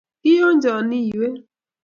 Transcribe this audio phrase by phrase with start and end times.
[0.21, 1.37] Kiyonjon iyweek